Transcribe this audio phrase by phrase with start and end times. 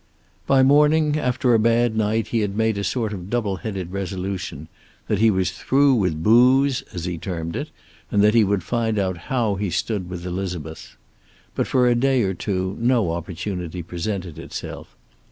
[0.47, 4.67] By morning, after a bad night, he had made a sort of double headed resolution,
[5.07, 7.69] that he was through with booze, as he termed it,
[8.09, 10.97] and that he would find out how he stood with Elizabeth.
[11.53, 14.95] But for a day or two no opportunity presented itself.